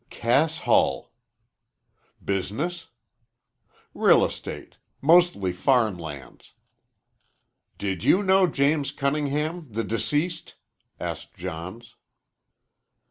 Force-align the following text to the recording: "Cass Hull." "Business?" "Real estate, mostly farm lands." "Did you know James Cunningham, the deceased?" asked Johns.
"Cass 0.09 0.57
Hull." 0.61 1.11
"Business?" 2.25 2.87
"Real 3.93 4.25
estate, 4.25 4.77
mostly 4.99 5.53
farm 5.53 5.93
lands." 5.95 6.53
"Did 7.77 8.03
you 8.03 8.23
know 8.23 8.47
James 8.47 8.89
Cunningham, 8.89 9.67
the 9.69 9.83
deceased?" 9.83 10.55
asked 10.99 11.35
Johns. 11.35 11.97